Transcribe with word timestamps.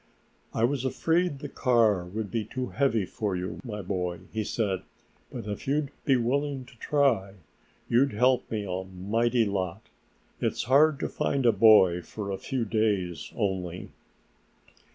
"I 0.51 0.63
was 0.63 0.83
afraid 0.83 1.37
the 1.41 1.47
car 1.47 2.03
would 2.05 2.31
be 2.31 2.43
too 2.43 2.69
heavy 2.69 3.05
for 3.05 3.35
you, 3.35 3.59
my 3.63 3.83
boy," 3.83 4.21
he 4.33 4.43
said, 4.43 4.81
"but 5.31 5.45
if 5.45 5.67
you'd 5.67 5.91
be 6.05 6.15
willing 6.15 6.65
to 6.65 6.75
try, 6.79 7.35
you'd 7.87 8.13
help 8.13 8.49
me 8.49 8.65
a 8.65 8.83
mighty 8.83 9.45
lot. 9.45 9.83
It 10.39 10.53
is 10.53 10.63
hard 10.63 10.99
to 11.01 11.07
find 11.07 11.45
a 11.45 11.51
boy 11.51 12.01
for 12.01 12.31
a 12.31 12.39
few 12.39 12.65
days 12.65 13.31
only." 13.35 13.89